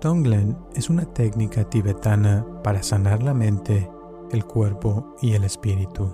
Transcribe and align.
Tonglen 0.00 0.56
es 0.74 0.88
una 0.88 1.04
técnica 1.04 1.68
tibetana 1.68 2.46
para 2.64 2.82
sanar 2.82 3.22
la 3.22 3.34
mente, 3.34 3.90
el 4.30 4.46
cuerpo 4.46 5.14
y 5.20 5.34
el 5.34 5.44
espíritu. 5.44 6.10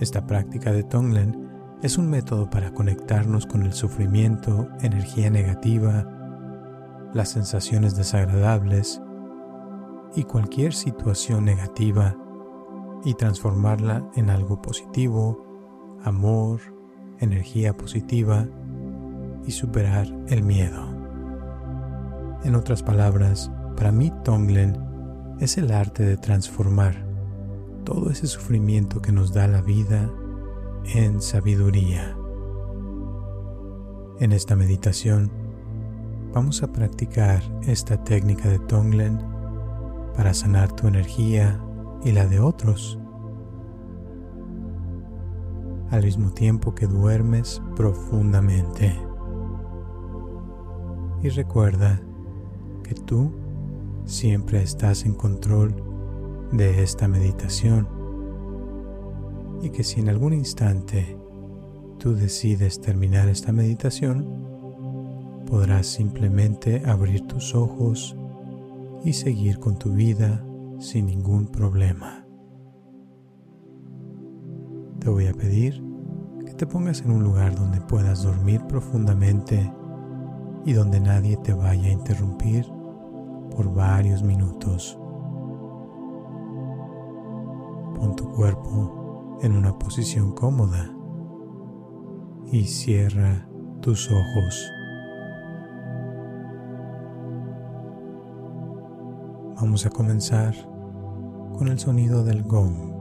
Esta 0.00 0.26
práctica 0.26 0.72
de 0.72 0.82
Tonglen 0.82 1.48
es 1.80 1.98
un 1.98 2.10
método 2.10 2.50
para 2.50 2.74
conectarnos 2.74 3.46
con 3.46 3.62
el 3.62 3.72
sufrimiento, 3.72 4.66
energía 4.80 5.30
negativa, 5.30 6.04
las 7.14 7.28
sensaciones 7.28 7.94
desagradables 7.94 9.00
y 10.16 10.24
cualquier 10.24 10.74
situación 10.74 11.44
negativa 11.44 12.16
y 13.04 13.14
transformarla 13.14 14.10
en 14.16 14.28
algo 14.28 14.60
positivo, 14.60 15.46
amor, 16.02 16.62
energía 17.20 17.76
positiva 17.76 18.48
y 19.46 19.52
superar 19.52 20.08
el 20.26 20.42
miedo. 20.42 20.91
En 22.44 22.56
otras 22.56 22.82
palabras, 22.82 23.52
para 23.76 23.92
mí 23.92 24.12
Tonglen 24.24 24.76
es 25.38 25.58
el 25.58 25.70
arte 25.70 26.04
de 26.04 26.16
transformar 26.16 27.06
todo 27.84 28.10
ese 28.10 28.26
sufrimiento 28.26 29.00
que 29.00 29.12
nos 29.12 29.32
da 29.32 29.46
la 29.46 29.60
vida 29.60 30.10
en 30.84 31.20
sabiduría. 31.20 32.16
En 34.18 34.32
esta 34.32 34.56
meditación 34.56 35.30
vamos 36.32 36.64
a 36.64 36.72
practicar 36.72 37.42
esta 37.62 38.02
técnica 38.02 38.48
de 38.48 38.58
Tonglen 38.58 39.20
para 40.16 40.34
sanar 40.34 40.72
tu 40.72 40.88
energía 40.88 41.60
y 42.04 42.10
la 42.10 42.26
de 42.26 42.40
otros, 42.40 42.98
al 45.90 46.02
mismo 46.02 46.30
tiempo 46.30 46.74
que 46.74 46.88
duermes 46.88 47.62
profundamente. 47.76 48.98
Y 51.22 51.28
recuerda 51.28 52.00
que 52.82 52.94
tú 52.94 53.32
siempre 54.04 54.62
estás 54.62 55.04
en 55.04 55.14
control 55.14 55.74
de 56.52 56.82
esta 56.82 57.08
meditación 57.08 57.88
y 59.62 59.70
que 59.70 59.84
si 59.84 60.00
en 60.00 60.08
algún 60.08 60.32
instante 60.32 61.16
tú 61.98 62.14
decides 62.14 62.80
terminar 62.80 63.28
esta 63.28 63.52
meditación, 63.52 64.42
podrás 65.46 65.86
simplemente 65.86 66.82
abrir 66.84 67.26
tus 67.26 67.54
ojos 67.54 68.16
y 69.04 69.12
seguir 69.12 69.58
con 69.58 69.78
tu 69.78 69.92
vida 69.92 70.44
sin 70.78 71.06
ningún 71.06 71.46
problema. 71.46 72.26
Te 74.98 75.08
voy 75.10 75.26
a 75.26 75.32
pedir 75.32 75.82
que 76.44 76.54
te 76.54 76.66
pongas 76.66 77.02
en 77.02 77.12
un 77.12 77.22
lugar 77.22 77.54
donde 77.54 77.80
puedas 77.80 78.22
dormir 78.22 78.62
profundamente 78.68 79.72
y 80.64 80.72
donde 80.72 81.00
nadie 81.00 81.36
te 81.36 81.52
vaya 81.52 81.88
a 81.88 81.92
interrumpir 81.92 82.66
por 83.54 83.72
varios 83.74 84.22
minutos. 84.22 84.98
Pon 87.96 88.16
tu 88.16 88.30
cuerpo 88.30 89.38
en 89.42 89.56
una 89.56 89.78
posición 89.78 90.32
cómoda 90.32 90.94
y 92.50 92.64
cierra 92.64 93.48
tus 93.80 94.10
ojos. 94.10 94.72
Vamos 99.56 99.86
a 99.86 99.90
comenzar 99.90 100.54
con 101.56 101.68
el 101.68 101.78
sonido 101.78 102.24
del 102.24 102.42
gong. 102.42 102.92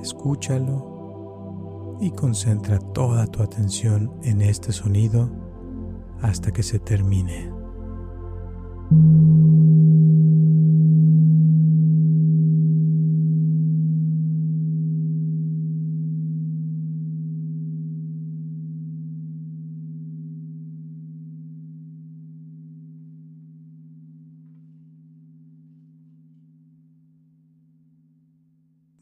Escúchalo 0.00 1.96
y 2.00 2.10
concentra 2.10 2.78
toda 2.78 3.26
tu 3.26 3.42
atención 3.42 4.12
en 4.22 4.42
este 4.42 4.72
sonido 4.72 5.45
hasta 6.20 6.52
que 6.52 6.62
se 6.62 6.78
termine. 6.78 7.50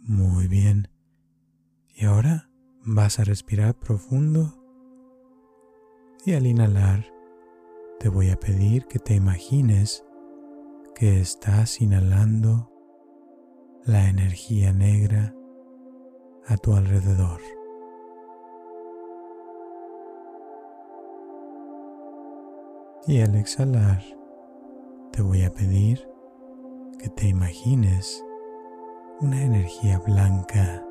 Muy 0.07 0.49
bien. 0.49 0.89
Y 1.95 2.05
ahora 2.05 2.49
vas 2.85 3.19
a 3.19 3.25
respirar 3.25 3.75
profundo 3.75 4.64
y 6.27 6.33
al 6.35 6.47
inhalar 6.47 7.05
te 7.99 8.09
voy 8.09 8.31
a 8.31 8.37
pedir 8.37 8.87
que 8.87 8.99
te 8.99 9.15
imagines 9.15 10.05
que 10.95 11.21
estás 11.21 11.81
inhalando 11.81 12.71
la 13.85 14.09
energía 14.09 14.73
negra 14.73 15.35
a 16.47 16.57
tu 16.57 16.75
alrededor. 16.75 17.41
Y 23.07 23.21
al 23.21 23.35
exhalar, 23.35 24.03
te 25.13 25.21
voy 25.21 25.43
a 25.43 25.51
pedir 25.51 26.09
que 26.99 27.11
te 27.11 27.29
imagines 27.29 28.25
una 29.21 29.43
energía 29.43 29.99
blanca, 29.99 30.87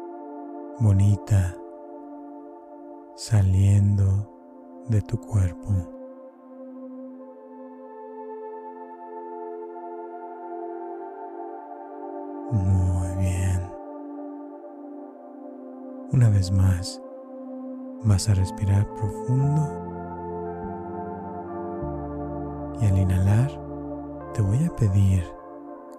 bonita, 0.79 1.57
saliendo 3.15 4.32
de 4.88 5.01
tu 5.01 5.17
cuerpo. 5.19 5.71
Muy 12.51 13.16
bien. 13.17 13.61
Una 16.11 16.29
vez 16.29 16.51
más, 16.51 17.01
vas 18.03 18.29
a 18.29 18.35
respirar 18.35 18.88
profundo 18.95 19.83
y 22.79 22.85
al 22.85 22.97
inhalar 22.97 23.50
te 24.33 24.41
voy 24.41 24.65
a 24.65 24.75
pedir 24.75 25.23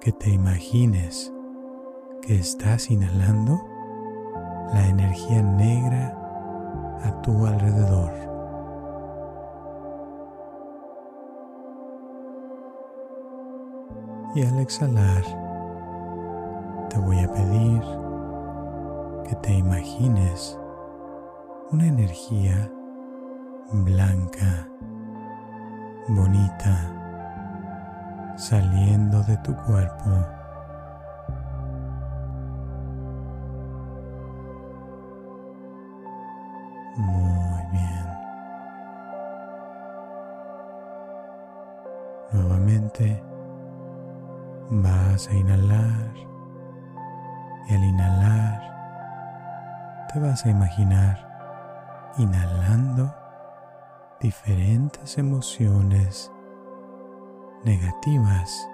que 0.00 0.12
te 0.12 0.30
imagines 0.30 1.32
que 2.22 2.36
estás 2.36 2.90
inhalando 2.90 3.60
la 4.72 4.86
energía 4.88 5.42
negra 5.42 6.16
a 7.02 7.22
tu 7.22 7.46
alrededor. 7.46 8.33
Y 14.34 14.44
al 14.44 14.58
exhalar, 14.58 15.22
te 16.90 16.98
voy 16.98 17.20
a 17.20 17.32
pedir 17.32 17.80
que 19.28 19.36
te 19.36 19.52
imagines 19.52 20.58
una 21.70 21.86
energía 21.86 22.68
blanca, 23.70 24.68
bonita, 26.08 28.34
saliendo 28.36 29.22
de 29.22 29.36
tu 29.36 29.54
cuerpo. 29.54 30.10
Muy 36.96 37.62
bien. 37.70 38.04
Nuevamente 42.32 43.33
Vas 44.70 45.28
a 45.28 45.34
inhalar 45.34 46.14
y 47.68 47.74
al 47.74 47.84
inhalar 47.84 48.62
te 50.12 50.18
vas 50.20 50.44
a 50.46 50.50
imaginar 50.50 52.14
inhalando 52.16 53.14
diferentes 54.20 55.18
emociones 55.18 56.32
negativas 57.64 58.68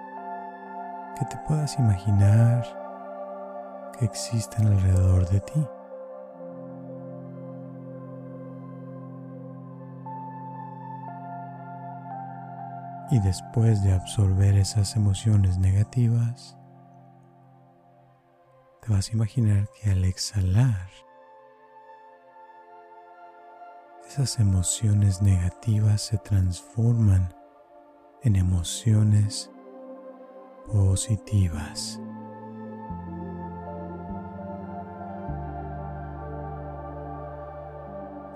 que 1.19 1.25
te 1.25 1.37
puedas 1.47 1.77
imaginar 1.77 2.63
que 3.97 4.05
existen 4.05 4.67
alrededor 4.67 5.27
de 5.29 5.39
ti. 5.41 5.67
Y 13.11 13.19
después 13.19 13.83
de 13.83 13.91
absorber 13.91 14.55
esas 14.55 14.95
emociones 14.95 15.57
negativas, 15.57 16.57
te 18.81 18.93
vas 18.93 19.09
a 19.09 19.11
imaginar 19.11 19.67
que 19.75 19.91
al 19.91 20.05
exhalar, 20.05 20.89
esas 24.07 24.39
emociones 24.39 25.21
negativas 25.21 26.01
se 26.03 26.19
transforman 26.19 27.33
en 28.23 28.37
emociones 28.37 29.51
positivas. 30.71 31.99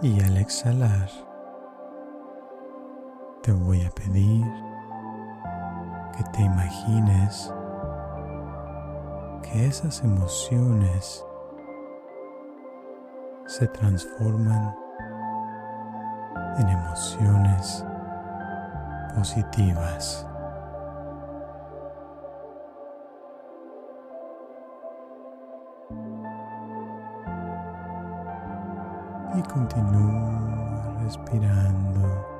Y 0.02 0.22
al 0.22 0.36
exhalar, 0.36 1.10
te 3.46 3.52
voy 3.52 3.86
a 3.86 3.92
pedir 3.92 4.44
que 6.18 6.24
te 6.34 6.42
imagines 6.42 7.54
que 9.44 9.68
esas 9.68 10.04
emociones 10.04 11.24
se 13.46 13.68
transforman 13.68 14.76
en 16.58 16.70
emociones 16.70 17.86
positivas. 19.16 20.26
Y 29.36 29.42
continúa 29.44 30.96
respirando 31.04 32.35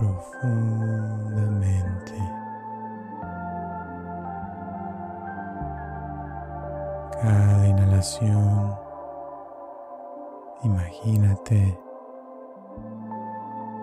profundamente. 0.00 2.16
Cada 7.20 7.66
inhalación, 7.66 8.74
imagínate 10.62 11.78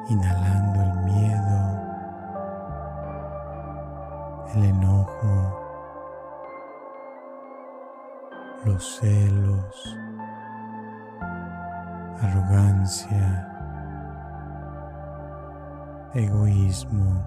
inhalando 0.09 0.81
el 0.81 0.95
miedo, 1.03 1.59
el 4.55 4.63
enojo, 4.63 5.59
los 8.65 8.97
celos, 8.97 9.99
arrogancia, 12.21 13.56
egoísmo, 16.17 17.23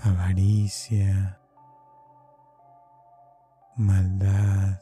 avaricia, 0.00 1.38
maldad, 3.76 4.80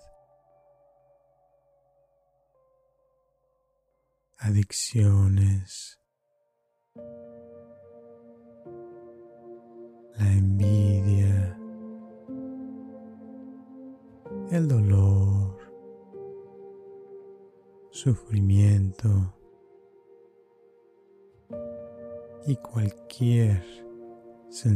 adicciones, 4.38 5.99
la 10.19 10.32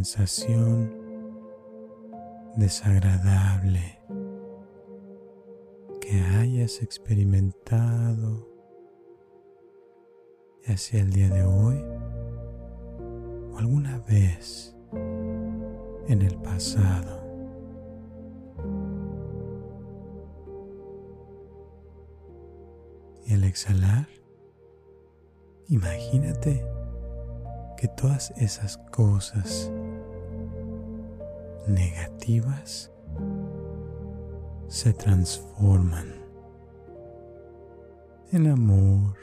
sensación 0.06 0.88
desagradable 2.54 3.98
que 6.00 6.20
hayas 6.20 6.80
experimentado 6.80 8.46
ya 10.64 10.76
sea 10.76 11.00
el 11.00 11.10
día 11.12 11.28
de 11.28 11.42
hoy 11.42 11.82
o 13.52 13.58
alguna 13.58 13.98
vez 14.08 14.76
en 14.92 16.22
el 16.22 16.36
pasado. 16.38 17.24
Y 23.26 23.34
al 23.34 23.42
exhalar, 23.42 24.06
imagínate 25.66 26.64
que 27.76 27.88
todas 27.88 28.30
esas 28.36 28.78
cosas 28.92 29.72
negativas 31.68 32.90
se 34.68 34.92
transforman 34.92 36.14
en 38.32 38.48
amor, 38.48 39.16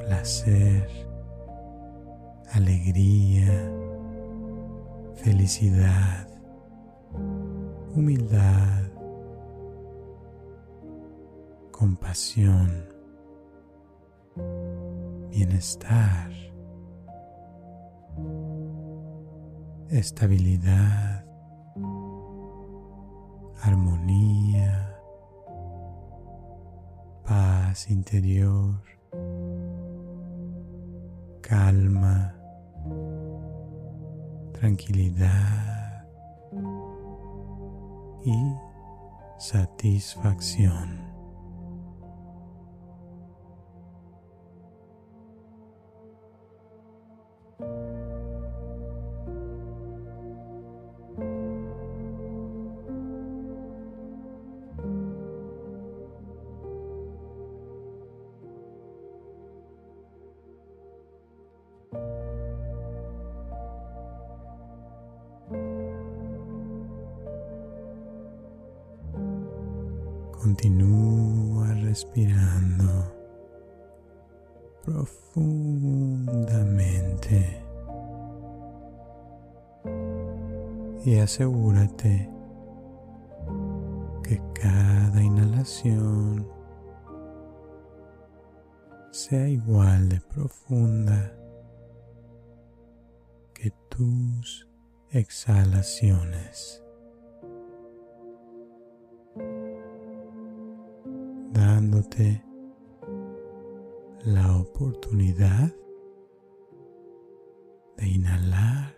placer, 0.00 0.88
alegría, 2.52 3.70
felicidad, 5.14 6.28
humildad, 7.94 8.82
compasión, 11.70 12.84
bienestar, 15.30 16.30
estabilidad, 19.90 21.24
armonía, 23.62 24.96
paz 27.24 27.90
interior 27.90 28.90
calma, 31.50 32.32
tranquilidad 34.52 36.06
y 38.24 38.54
satisfacción. 39.36 41.09
Asegúrate 81.30 82.28
que 84.24 84.42
cada 84.52 85.22
inhalación 85.22 86.44
sea 89.12 89.48
igual 89.48 90.08
de 90.08 90.20
profunda 90.22 91.32
que 93.54 93.70
tus 93.90 94.68
exhalaciones. 95.10 96.82
dándote 101.52 102.42
la 104.24 104.56
oportunidad 104.56 105.72
de 107.96 108.08
inhalar 108.08 108.89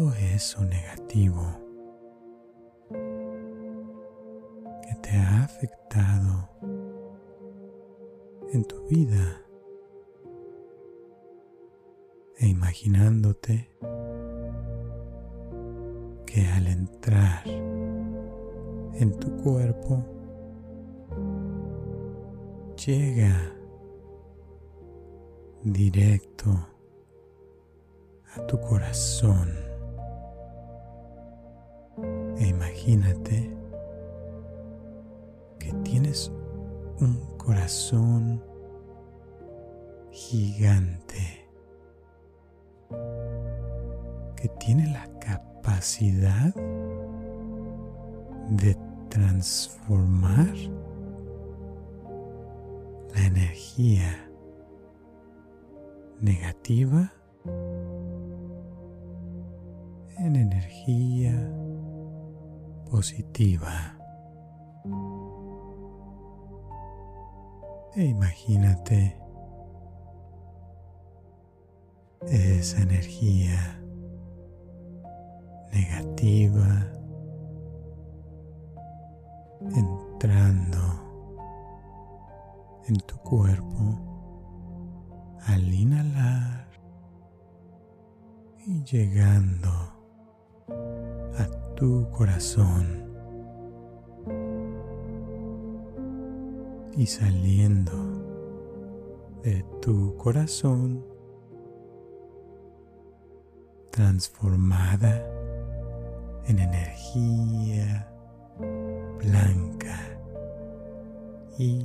todo 0.00 0.14
eso 0.14 0.64
negativo 0.64 1.42
que 2.88 4.94
te 5.02 5.10
ha 5.10 5.44
afectado 5.44 6.48
en 8.50 8.64
tu 8.64 8.82
vida 8.86 9.42
e 12.38 12.46
imaginándote 12.46 13.68
que 16.24 16.46
al 16.46 16.66
entrar 16.66 17.46
en 17.46 19.18
tu 19.20 19.36
cuerpo 19.42 20.02
llega 22.86 23.52
directo 25.62 26.48
a 28.34 28.46
tu 28.46 28.58
corazón 28.62 29.69
imagínate 32.80 33.50
que 35.58 35.72
tienes 35.84 36.32
un 37.00 37.16
corazón 37.36 38.42
gigante 40.10 41.46
que 44.36 44.48
tiene 44.58 44.90
la 44.92 45.06
capacidad 45.18 46.54
de 48.48 48.76
transformar 49.10 50.54
la 53.14 53.26
energía 53.26 54.30
negativa 56.20 57.12
en 60.18 60.36
energía 60.36 61.59
positiva. 62.90 63.96
E 67.96 68.04
imagínate 68.04 69.16
esa 72.28 72.82
energía 72.82 73.80
negativa 75.72 76.86
entrando 79.74 80.80
en 82.86 82.96
tu 83.06 83.16
cuerpo 83.18 83.98
al 85.46 85.72
inhalar 85.72 86.66
y 88.66 88.84
llegando 88.84 89.89
tu 91.80 92.06
corazón 92.10 93.10
y 96.94 97.06
saliendo 97.06 97.92
de 99.42 99.64
tu 99.80 100.14
corazón 100.18 101.02
transformada 103.90 105.24
en 106.48 106.58
energía 106.58 108.12
blanca 109.18 110.20
y 111.58 111.82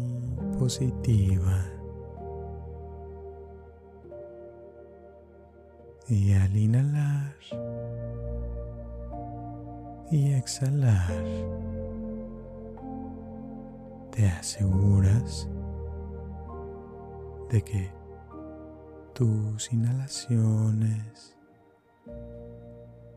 positiva. 0.60 1.72
Y 6.10 6.34
al 6.34 6.56
inhalar 6.56 7.34
y 10.12 10.34
exhalar, 10.34 11.24
te 14.12 14.28
aseguras 14.28 15.50
de 17.50 17.62
que 17.62 17.92
tus 19.14 19.72
inhalaciones 19.72 21.38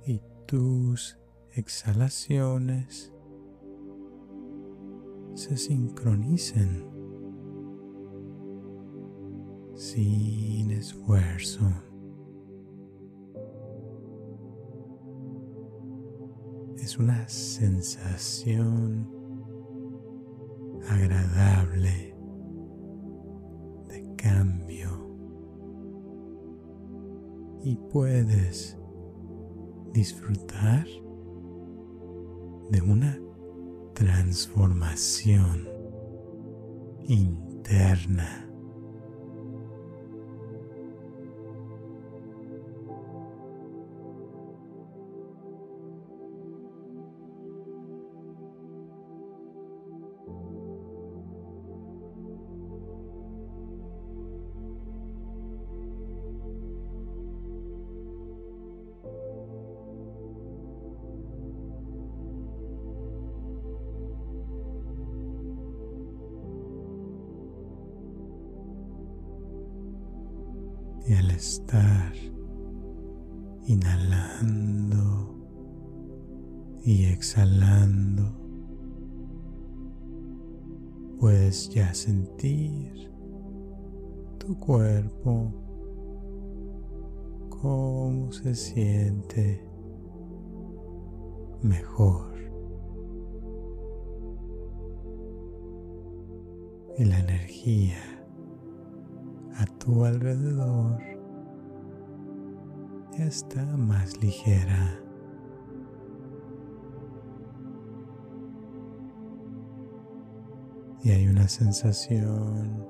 y 0.07 0.21
tus 0.47 1.19
exhalaciones 1.53 3.13
se 5.35 5.57
sincronicen 5.57 6.89
sin 9.75 10.71
esfuerzo. 10.71 11.71
Una 16.99 17.29
sensación 17.29 19.09
agradable 20.89 22.17
de 23.89 24.17
cambio 24.17 25.17
y 27.63 27.77
puedes 27.93 28.77
disfrutar 29.93 30.87
de 32.71 32.83
una 32.83 33.17
transformación 33.95 35.69
interna. 37.07 38.48
Puedes 81.19 81.69
ya 81.71 81.93
sentir 81.95 83.11
tu 84.39 84.59
cuerpo, 84.59 85.53
cómo 87.49 88.31
se 88.33 88.55
siente 88.55 89.69
mejor. 91.63 92.29
Y 96.97 97.05
la 97.05 97.21
energía 97.21 97.99
a 99.55 99.67
tu 99.79 100.05
alrededor 100.05 101.01
está 103.19 103.65
más 103.77 104.21
ligera. 104.23 105.08
Y 111.03 111.11
hay 111.11 111.29
una 111.29 111.47
sensación 111.49 112.87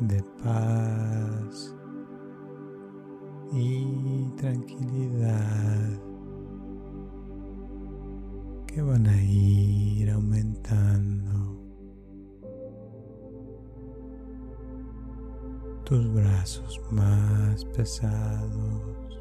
de 0.00 0.22
paz 0.42 1.74
y 3.52 4.30
tranquilidad 4.36 6.00
que 8.66 8.82
van 8.82 9.06
a 9.06 9.22
ir 9.22 10.10
aumentando 10.10 11.26
tus 15.84 16.12
brazos 16.12 16.80
más 16.90 17.64
pesados, 17.66 19.20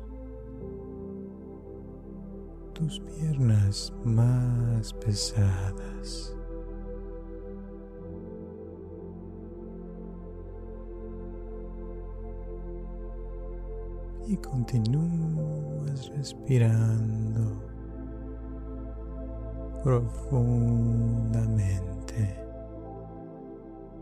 tus 2.74 3.00
piernas 3.00 3.94
más 4.04 4.94
pesadas. 4.94 6.36
Y 14.36 14.38
continúas 14.38 16.10
respirando 16.10 17.64
profundamente 19.82 22.38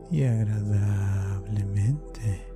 y 0.10 0.24
agradablemente. 0.24 2.48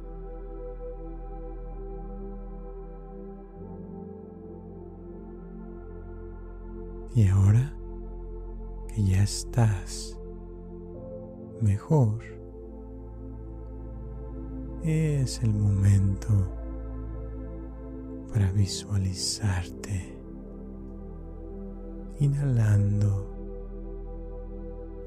Y 7.14 7.28
ahora 7.28 7.78
que 8.88 9.04
ya 9.04 9.22
estás 9.22 10.20
mejor, 11.62 12.24
es 14.84 15.44
el 15.44 15.54
momento 15.54 16.57
para 18.38 18.52
visualizarte 18.52 20.16
inhalando 22.20 23.36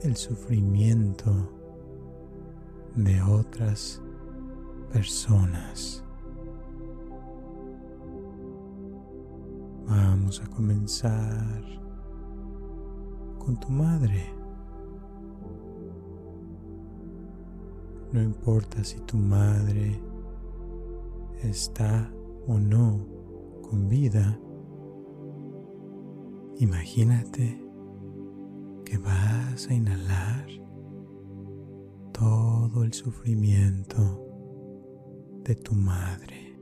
el 0.03 0.17
sufrimiento 0.17 1.31
de 2.97 3.23
otras 3.23 4.03
personas. 4.93 6.05
Vamos 9.87 10.43
a 10.43 10.49
comenzar 10.49 11.63
con 13.39 13.61
tu 13.61 13.69
madre. 13.69 14.25
No 18.13 18.21
importa 18.21 18.83
si 18.83 18.99
tu 19.03 19.17
madre 19.17 20.03
está 21.45 22.13
o 22.49 22.59
no 22.59 23.20
con 23.71 23.89
vida, 23.89 24.37
imagínate 26.59 27.65
que 28.85 28.99
vas 28.99 29.69
a 29.69 29.75
inhalar 29.75 30.49
todo 32.13 32.83
el 32.83 32.93
sufrimiento 32.93 34.27
de 35.45 35.55
tu 35.55 35.77
madre. 35.77 36.59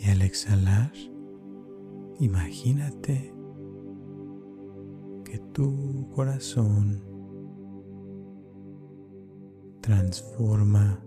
Y 0.00 0.10
al 0.10 0.22
exhalar, 0.22 0.92
imagínate 2.18 3.32
que 5.24 5.38
tu 5.52 6.10
corazón 6.10 7.15
transforma 9.86 11.00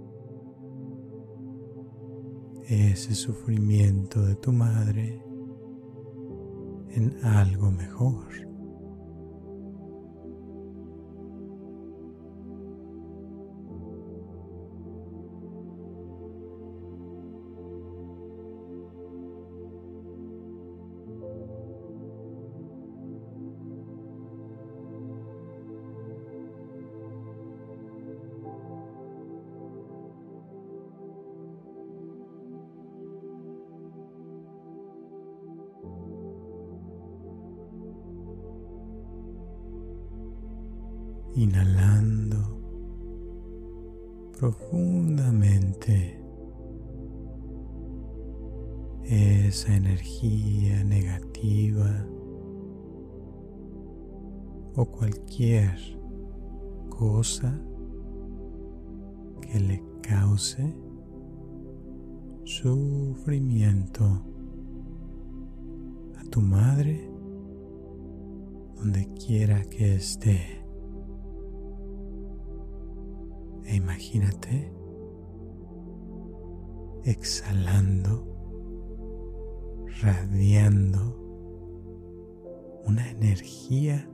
ese 2.70 3.14
sufrimiento 3.14 4.22
de 4.22 4.36
tu 4.36 4.54
madre 4.54 5.22
en 6.92 7.14
algo 7.26 7.72
mejor. 7.72 8.49
Sufrimiento 63.10 64.06
a 66.20 66.24
tu 66.30 66.42
madre 66.42 67.10
donde 68.76 69.12
quiera 69.16 69.64
que 69.64 69.96
esté. 69.96 70.64
E 73.66 73.76
imagínate 73.76 74.72
exhalando, 77.04 78.28
radiando 80.04 81.02
una 82.86 83.10
energía 83.10 84.08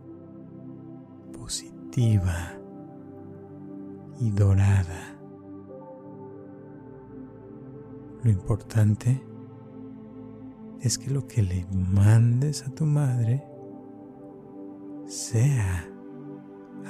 positiva 1.38 2.54
y 4.22 4.32
dorada. 4.32 5.14
Lo 8.26 8.32
importante 8.32 9.24
es 10.82 10.98
que 10.98 11.10
lo 11.10 11.26
que 11.26 11.42
le 11.42 11.66
mandes 11.72 12.68
a 12.68 12.72
tu 12.72 12.86
madre 12.86 13.42
sea 15.06 15.88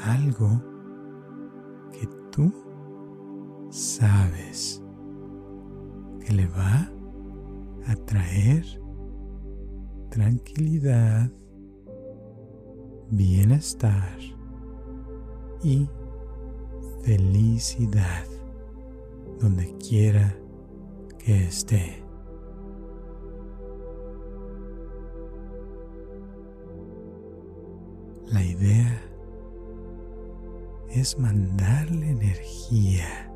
algo 0.05 0.75
tú 2.35 2.51
sabes 3.69 4.83
que 6.19 6.33
le 6.33 6.47
va 6.47 6.91
a 7.87 7.95
traer 7.95 8.65
tranquilidad, 10.09 11.31
bienestar 13.09 14.19
y 15.63 15.87
felicidad 17.03 18.25
donde 19.39 19.73
quiera 19.77 20.35
que 21.25 21.47
esté. 21.47 22.03
La 28.27 28.43
idea 28.43 29.01
es 30.89 31.17
mandarle 31.17 32.11
energía 32.11 33.31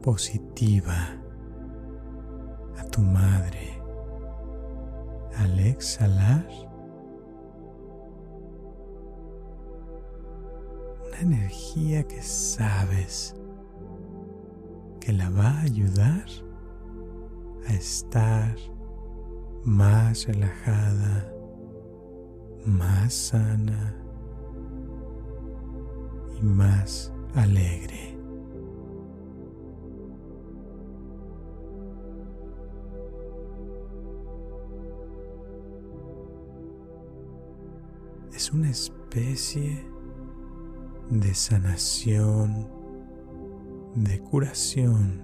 positiva 0.00 1.20
a 2.78 2.84
tu 2.84 3.00
madre 3.00 3.82
al 5.38 5.58
exhalar 5.58 6.46
una 11.08 11.20
energía 11.20 12.06
que 12.06 12.22
sabes 12.22 13.34
que 15.04 15.12
la 15.12 15.30
va 15.30 15.48
a 15.48 15.62
ayudar 15.62 16.26
a 17.66 17.72
estar 17.72 18.56
más 19.64 20.26
relajada, 20.26 21.32
más 22.64 23.12
sana 23.12 24.02
más 26.42 27.12
alegre. 27.34 28.18
Es 38.34 38.52
una 38.52 38.70
especie 38.70 39.84
de 41.10 41.34
sanación, 41.34 42.68
de 43.94 44.20
curación 44.20 45.22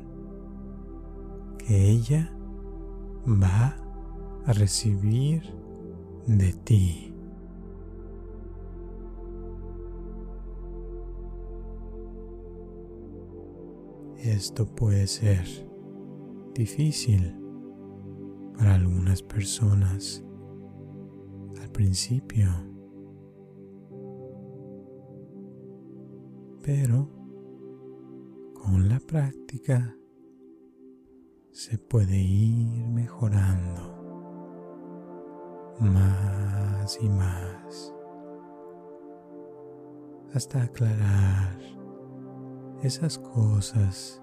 que 1.59 1.91
ella 1.91 2.33
va 3.27 3.77
a 4.45 4.53
recibir 4.53 5.43
de 6.27 6.53
ti. 6.65 7.15
Esto 14.19 14.67
puede 14.67 15.07
ser 15.07 15.47
difícil 16.55 17.35
para 18.57 18.75
algunas 18.75 19.23
personas 19.23 20.25
al 21.61 21.71
principio, 21.71 22.51
pero 26.63 27.18
con 28.63 28.89
la 28.89 29.01
práctica 29.01 29.97
se 31.51 31.79
puede 31.79 32.17
ir 32.17 32.87
mejorando 32.89 33.97
más 35.81 36.99
y 37.01 37.09
más 37.09 37.95
hasta 40.35 40.63
aclarar 40.63 41.59
esas 42.83 43.19
cosas 43.19 44.23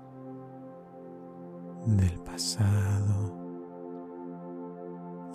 del 1.86 2.20
pasado 2.20 3.38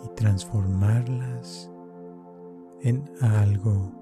y 0.04 0.08
transformarlas 0.14 1.70
en 2.82 3.10
algo 3.20 3.92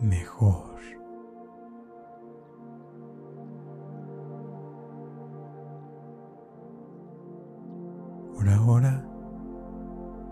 mejor. 0.00 0.99
Por 8.40 8.48
ahora, 8.48 9.04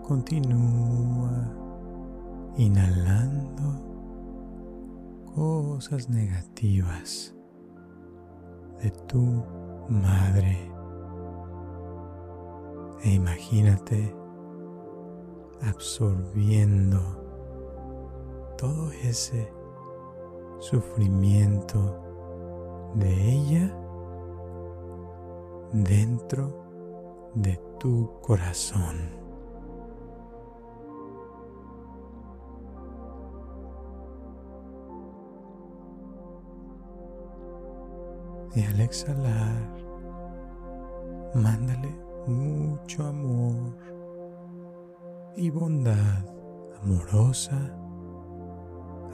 continúa 0.01 1.29
inhalando 2.57 3.85
cosas 5.35 6.09
negativas 6.09 7.35
de 8.81 8.89
tu 9.05 9.43
madre. 9.89 10.57
E 13.03 13.13
imagínate 13.13 14.11
absorbiendo 15.61 16.99
todo 18.57 18.91
ese 19.03 19.53
sufrimiento 20.57 21.95
de 22.95 23.33
ella 23.35 23.77
dentro 25.73 26.68
de 27.35 27.57
tu 27.79 28.11
corazón. 28.21 28.97
Y 38.55 38.63
al 38.63 38.81
exhalar, 38.81 39.69
mándale 41.35 41.95
mucho 42.27 43.05
amor 43.05 43.77
y 45.35 45.49
bondad 45.49 46.25
amorosa 46.81 47.57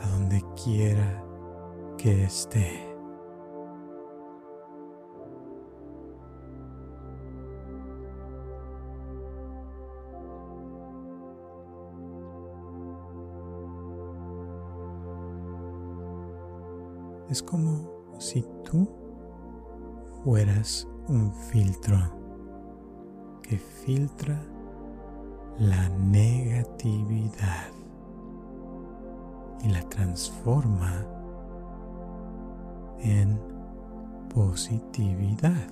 a 0.01 0.07
donde 0.09 0.41
quiera 0.55 1.23
que 1.97 2.23
esté. 2.23 2.94
Es 17.29 17.41
como 17.41 18.15
si 18.19 18.45
tú 18.63 18.87
fueras 20.23 20.87
un 21.07 21.33
filtro 21.33 21.97
que 23.41 23.57
filtra 23.57 24.41
la 25.57 25.89
negatividad 25.89 27.71
y 29.63 29.69
la 29.69 29.81
transforma 29.89 31.05
en 32.99 33.39
positividad. 34.33 35.71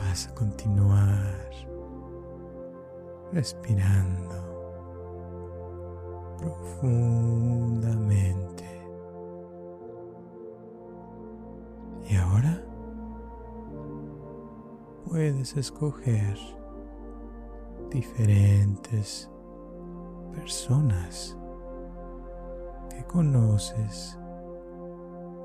Vas 0.00 0.28
a 0.28 0.34
continuar 0.34 1.40
respirando 3.32 4.34
profundamente. 6.38 8.64
Y 12.08 12.16
ahora 12.16 12.64
puedes 15.08 15.56
escoger 15.56 16.36
diferentes 17.90 19.30
personas 20.32 21.36
que 22.88 23.04
conoces, 23.04 24.18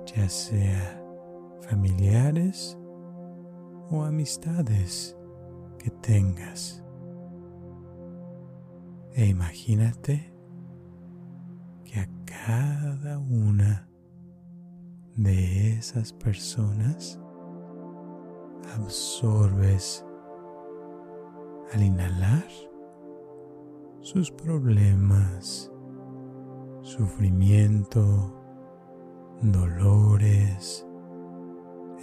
ya 0.06 0.30
sea 0.30 1.02
familiares 1.62 2.78
o 3.90 4.02
amistades 4.04 5.16
que 5.80 5.90
tengas. 5.90 6.84
E 9.14 9.26
imagínate 9.28 10.34
que 11.84 12.00
a 12.00 12.08
cada 12.26 13.20
una 13.20 13.88
de 15.16 15.78
esas 15.78 16.12
personas 16.12 17.20
absorbes 18.76 20.06
al 21.74 21.82
inhalar 21.82 22.46
sus 24.02 24.32
problemas, 24.32 25.72
sufrimiento, 26.82 28.34
dolores, 29.42 30.85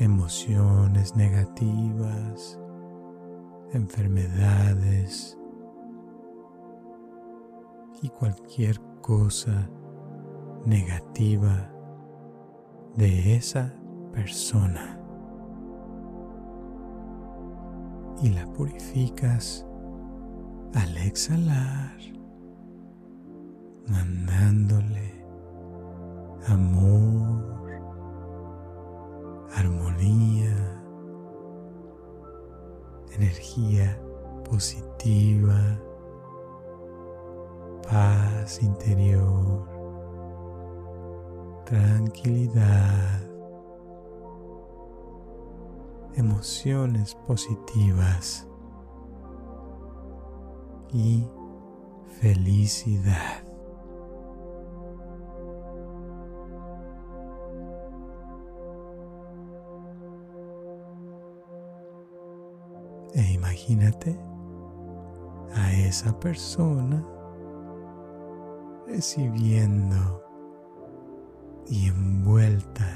emociones 0.02 1.14
negativas, 1.14 2.58
enfermedades 3.72 5.38
y 8.02 8.08
cualquier 8.08 8.80
cosa 9.00 9.70
negativa 10.66 11.70
de 12.96 13.36
esa 13.36 13.74
persona. 14.12 14.98
Y 18.22 18.30
la 18.30 18.46
purificas 18.52 19.64
al 20.74 20.96
exhalar, 20.96 21.96
mandándole 23.88 25.24
amor, 26.48 27.51
armonía, 29.54 30.82
energía 33.14 34.00
positiva, 34.44 35.80
paz 37.88 38.62
interior 38.62 39.72
tranquilidad, 41.72 43.22
emociones 46.16 47.14
positivas 47.26 48.46
y 50.92 51.26
felicidad. 52.20 53.51
Imagínate 63.62 64.18
a 65.54 65.72
esa 65.72 66.18
persona 66.18 67.04
recibiendo 68.86 70.22
y 71.68 71.86
envuelta 71.88 72.88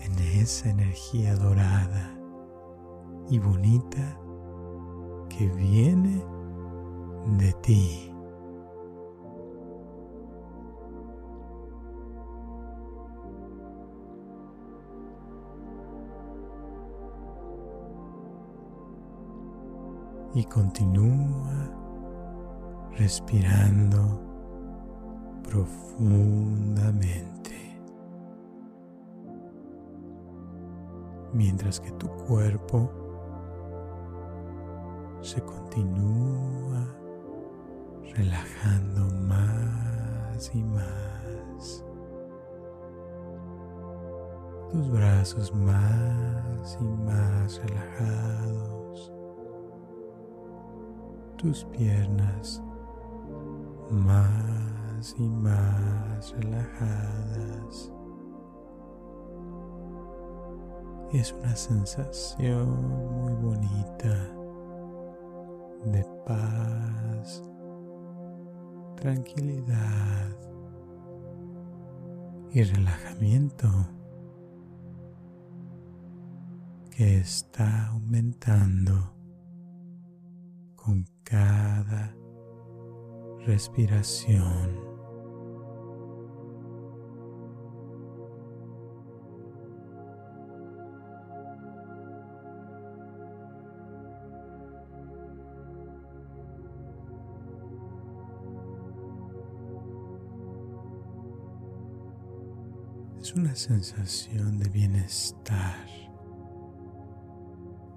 en 0.00 0.18
esa 0.40 0.70
energía 0.70 1.34
dorada 1.36 2.16
y 3.28 3.38
bonita 3.38 4.18
que 5.28 5.46
viene 5.48 6.24
de 7.38 7.52
ti. 7.62 8.11
Y 20.34 20.44
continúa 20.44 21.70
respirando 22.96 24.20
profundamente, 25.42 27.80
mientras 31.32 31.80
que 31.80 31.90
tu 31.92 32.08
cuerpo 32.26 32.90
se 35.20 35.40
continúa 35.42 36.86
relajando 38.14 39.06
más 39.26 40.50
y 40.54 40.62
más. 40.64 41.84
Tus 44.70 44.90
brazos 44.90 45.54
más 45.54 46.78
y 46.80 46.84
más 46.84 47.60
relajados. 47.62 48.81
Tus 51.42 51.64
piernas 51.64 52.62
más 53.90 55.14
y 55.18 55.28
más 55.28 56.32
relajadas. 56.38 57.92
Es 61.12 61.32
una 61.32 61.56
sensación 61.56 62.68
muy 63.20 63.34
bonita 63.34 64.32
de 65.86 66.06
paz, 66.24 67.42
tranquilidad 68.94 70.36
y 72.52 72.62
relajamiento. 72.62 73.68
que 76.96 77.16
está 77.16 77.88
aumentando 77.88 79.14
con 80.76 81.06
cada 81.24 82.14
respiración. 83.46 84.92
es 103.22 103.34
una 103.34 103.54
sensación 103.54 104.58
de 104.58 104.68
bienestar 104.68 105.86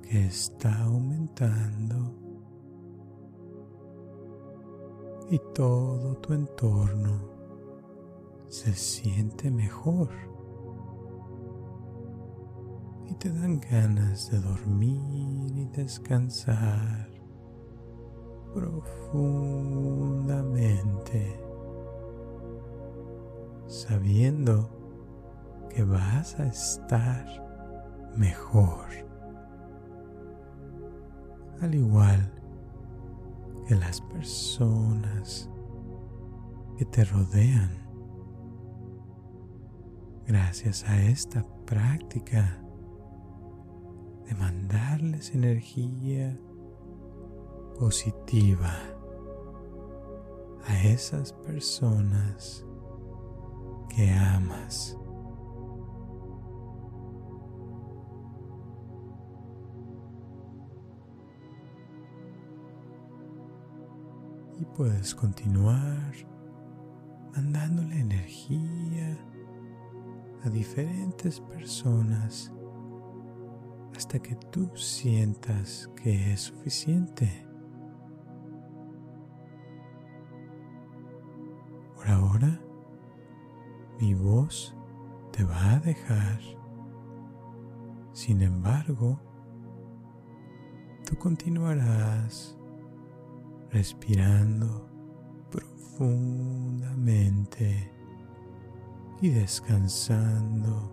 que 0.04 0.28
está 0.28 0.84
aumentando 0.84 2.25
y 5.30 5.40
todo 5.54 6.16
tu 6.18 6.34
entorno 6.34 7.30
se 8.48 8.74
siente 8.74 9.50
mejor 9.50 10.10
y 13.08 13.16
te 13.16 13.30
dan 13.30 13.60
ganas 13.60 14.30
de 14.30 14.40
dormir 14.40 15.58
y 15.58 15.66
descansar 15.66 17.10
profundamente 18.54 21.42
sabiendo 23.68 24.70
que 25.70 25.84
vas 25.84 26.40
a 26.40 26.46
estar 26.46 27.26
mejor. 28.16 28.86
Al 31.62 31.76
igual 31.76 32.35
que 33.68 33.76
las 33.76 34.02
personas 34.02 35.50
que 36.78 36.86
te 36.86 37.04
rodean. 37.04 37.86
Gracias 40.28 40.84
a 40.86 41.02
esta 41.04 41.46
práctica 41.66 42.62
de 44.28 44.36
mandarles 44.36 45.34
energía 45.34 46.38
positiva 47.80 48.74
a 50.68 50.84
esas 50.84 51.34
personas 51.34 52.66
que 53.96 54.12
amas. 54.12 54.98
Y 64.60 64.66
puedes 64.66 65.14
continuar 65.14 66.14
mandándole 67.36 68.00
energía 68.00 69.18
a 70.44 70.50
diferentes 70.50 71.42
personas 71.42 72.54
hasta 73.96 74.20
que 74.20 74.36
tú 74.36 74.70
sientas 74.76 75.90
que 75.96 76.34
es 76.34 76.42
suficiente. 76.42 77.48
Por 81.96 82.08
ahora, 82.08 82.62
mi 84.00 84.14
voz 84.14 84.76
te 85.32 85.44
va 85.44 85.74
a 85.74 85.80
dejar. 85.80 86.40
Sin 88.14 88.42
embargo, 88.42 89.20
tú 91.06 91.18
continuarás 91.18 92.58
respirando 93.72 94.90
profundamente 95.50 97.92
y 99.22 99.30
descansando 99.30 100.92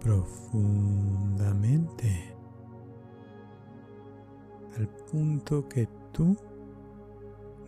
profundamente 0.00 2.34
al 4.76 4.88
punto 5.10 5.68
que 5.68 5.88
tú 6.12 6.36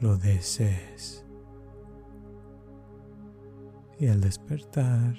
lo 0.01 0.17
desees. 0.17 1.25
Y 3.99 4.09
al 4.09 4.21
despertar 4.21 5.15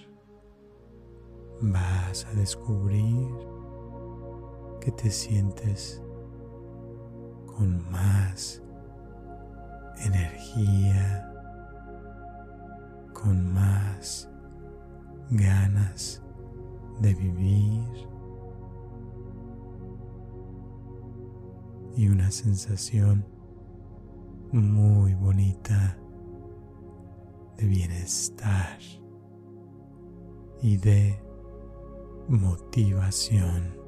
vas 1.61 2.25
a 2.25 2.33
descubrir 2.33 3.27
que 4.79 4.91
te 4.91 5.11
sientes 5.11 6.01
con 7.45 7.89
más 7.91 8.60
energía, 10.05 11.27
con 13.13 13.53
más 13.53 14.29
ganas 15.29 16.21
de 17.01 17.13
vivir 17.13 18.11
y 21.95 22.07
una 22.09 22.31
sensación 22.31 23.25
muy 24.51 25.13
bonita 25.15 25.97
de 27.57 27.67
bienestar 27.67 28.79
y 30.61 30.77
de 30.77 31.21
motivación. 32.27 33.79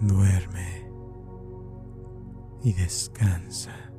Duerme 0.00 0.87
y 2.62 2.72
descansa. 2.72 3.92